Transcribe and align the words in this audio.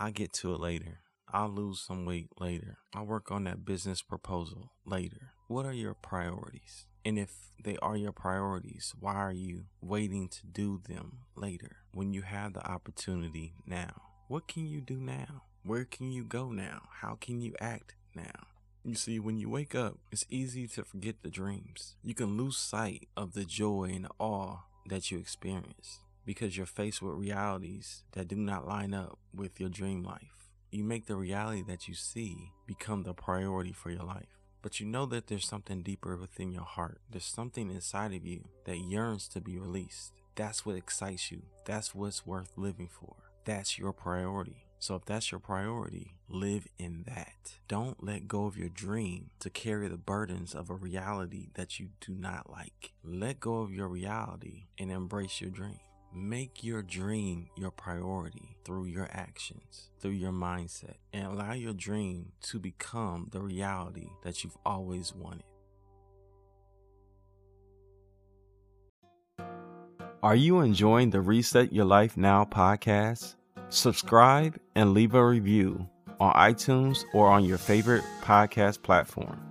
I'll 0.00 0.10
get 0.10 0.32
to 0.32 0.54
it 0.54 0.60
later. 0.60 1.00
I'll 1.30 1.50
lose 1.50 1.82
some 1.82 2.06
weight 2.06 2.30
later. 2.40 2.78
I'll 2.94 3.04
work 3.04 3.30
on 3.30 3.44
that 3.44 3.66
business 3.66 4.00
proposal 4.00 4.72
later. 4.86 5.34
What 5.46 5.66
are 5.66 5.74
your 5.74 5.92
priorities? 5.92 6.86
And 7.04 7.18
if 7.18 7.50
they 7.62 7.76
are 7.82 7.98
your 7.98 8.12
priorities, 8.12 8.94
why 8.98 9.16
are 9.16 9.32
you 9.32 9.64
waiting 9.82 10.28
to 10.28 10.46
do 10.46 10.80
them 10.88 11.18
later 11.36 11.76
when 11.92 12.14
you 12.14 12.22
have 12.22 12.54
the 12.54 12.66
opportunity 12.66 13.52
now? 13.66 14.00
What 14.28 14.48
can 14.48 14.66
you 14.66 14.80
do 14.80 14.96
now? 14.96 15.42
Where 15.64 15.84
can 15.84 16.12
you 16.12 16.24
go 16.24 16.50
now? 16.50 16.88
How 17.02 17.18
can 17.20 17.42
you 17.42 17.54
act 17.60 17.94
now? 18.14 18.46
You 18.82 18.94
see, 18.94 19.20
when 19.20 19.36
you 19.36 19.50
wake 19.50 19.74
up, 19.74 19.98
it's 20.10 20.24
easy 20.30 20.66
to 20.68 20.82
forget 20.82 21.16
the 21.22 21.28
dreams. 21.28 21.96
You 22.02 22.14
can 22.14 22.38
lose 22.38 22.56
sight 22.56 23.08
of 23.18 23.34
the 23.34 23.44
joy 23.44 23.92
and 23.94 24.08
awe 24.18 24.60
that 24.86 25.10
you 25.10 25.18
experience 25.18 25.98
because 26.24 26.56
you're 26.56 26.66
faced 26.66 27.02
with 27.02 27.16
realities 27.16 28.04
that 28.12 28.28
do 28.28 28.36
not 28.36 28.66
line 28.66 28.94
up 28.94 29.18
with 29.34 29.60
your 29.60 29.68
dream 29.68 30.02
life. 30.02 30.50
You 30.70 30.84
make 30.84 31.06
the 31.06 31.16
reality 31.16 31.62
that 31.66 31.88
you 31.88 31.94
see 31.94 32.52
become 32.66 33.02
the 33.02 33.14
priority 33.14 33.72
for 33.72 33.90
your 33.90 34.04
life. 34.04 34.38
But 34.62 34.78
you 34.78 34.86
know 34.86 35.06
that 35.06 35.26
there's 35.26 35.46
something 35.46 35.82
deeper 35.82 36.16
within 36.16 36.52
your 36.52 36.64
heart. 36.64 37.00
There's 37.10 37.24
something 37.24 37.70
inside 37.70 38.12
of 38.12 38.26
you 38.26 38.44
that 38.66 38.78
yearns 38.78 39.26
to 39.28 39.40
be 39.40 39.58
released. 39.58 40.12
That's 40.34 40.64
what 40.64 40.76
excites 40.76 41.32
you. 41.32 41.42
That's 41.64 41.94
what's 41.94 42.26
worth 42.26 42.52
living 42.56 42.88
for. 42.88 43.16
That's 43.44 43.78
your 43.78 43.92
priority. 43.92 44.66
So 44.78 44.94
if 44.94 45.04
that's 45.04 45.30
your 45.30 45.40
priority, 45.40 46.14
live 46.28 46.66
in 46.78 47.04
that. 47.06 47.58
Don't 47.68 48.02
let 48.02 48.28
go 48.28 48.46
of 48.46 48.56
your 48.56 48.70
dream 48.70 49.30
to 49.40 49.50
carry 49.50 49.88
the 49.88 49.98
burdens 49.98 50.54
of 50.54 50.70
a 50.70 50.74
reality 50.74 51.48
that 51.54 51.78
you 51.78 51.88
do 52.00 52.14
not 52.14 52.50
like. 52.50 52.92
Let 53.04 53.40
go 53.40 53.58
of 53.58 53.72
your 53.72 53.88
reality 53.88 54.68
and 54.78 54.90
embrace 54.90 55.40
your 55.40 55.50
dream. 55.50 55.80
Make 56.12 56.64
your 56.64 56.82
dream 56.82 57.50
your 57.56 57.70
priority 57.70 58.56
through 58.64 58.86
your 58.86 59.08
actions, 59.12 59.90
through 60.00 60.12
your 60.12 60.32
mindset, 60.32 60.96
and 61.12 61.26
allow 61.26 61.52
your 61.52 61.72
dream 61.72 62.32
to 62.42 62.58
become 62.58 63.28
the 63.30 63.40
reality 63.40 64.08
that 64.24 64.42
you've 64.42 64.58
always 64.66 65.14
wanted. 65.14 65.44
Are 70.22 70.36
you 70.36 70.60
enjoying 70.60 71.10
the 71.10 71.20
Reset 71.20 71.72
Your 71.72 71.86
Life 71.86 72.16
Now 72.16 72.44
podcast? 72.44 73.36
Subscribe 73.68 74.58
and 74.74 74.92
leave 74.92 75.14
a 75.14 75.24
review 75.24 75.88
on 76.18 76.34
iTunes 76.34 77.04
or 77.14 77.28
on 77.28 77.44
your 77.44 77.56
favorite 77.56 78.04
podcast 78.22 78.82
platform. 78.82 79.49